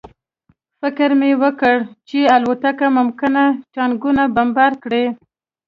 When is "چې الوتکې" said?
2.09-2.87